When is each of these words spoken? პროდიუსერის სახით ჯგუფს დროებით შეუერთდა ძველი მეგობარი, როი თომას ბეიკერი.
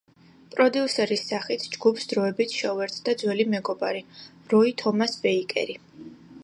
პროდიუსერის 0.53 1.25
სახით 1.31 1.65
ჯგუფს 1.75 2.09
დროებით 2.13 2.57
შეუერთდა 2.63 3.17
ძველი 3.23 3.49
მეგობარი, 3.55 4.03
როი 4.55 4.77
თომას 4.83 5.17
ბეიკერი. 5.27 5.81